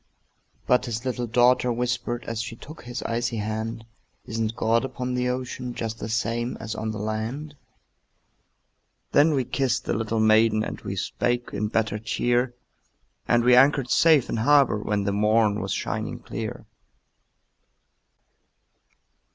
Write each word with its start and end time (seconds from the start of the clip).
But 0.65 0.87
his 0.87 1.05
little 1.05 1.27
daughter 1.27 1.71
whispered, 1.71 2.23
As 2.23 2.41
she 2.41 2.55
took 2.55 2.81
his 2.85 3.03
icy 3.03 3.37
hand, 3.37 3.85
"Isn't 4.25 4.55
God 4.55 4.83
upon 4.83 5.13
the 5.13 5.29
ocean, 5.29 5.75
Just 5.75 5.99
the 5.99 6.09
same 6.09 6.57
as 6.59 6.73
on 6.73 6.89
the 6.89 6.97
land?" 6.97 7.55
Then 9.11 9.35
we 9.35 9.43
kissed 9.45 9.85
the 9.85 9.93
little 9.93 10.19
maiden, 10.19 10.63
And 10.63 10.81
we 10.81 10.95
spake 10.95 11.49
in 11.53 11.67
better 11.67 11.99
cheer, 11.99 12.55
And 13.27 13.43
we 13.43 13.55
anchored 13.55 13.91
safe 13.91 14.27
in 14.27 14.37
harbor 14.37 14.79
When 14.79 15.03
the 15.03 15.13
morn 15.13 15.59
was 15.61 15.71
shining 15.71 16.17
clear. 16.17 16.65